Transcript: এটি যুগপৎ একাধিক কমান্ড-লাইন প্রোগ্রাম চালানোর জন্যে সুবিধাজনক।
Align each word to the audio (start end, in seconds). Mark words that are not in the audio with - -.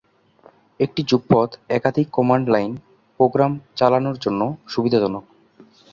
এটি 0.79 1.01
যুগপৎ 1.03 1.49
একাধিক 1.69 2.07
কমান্ড-লাইন 2.11 2.71
প্রোগ্রাম 3.19 3.51
চালানোর 3.75 4.17
জন্যে 4.19 4.47
সুবিধাজনক। 4.67 5.23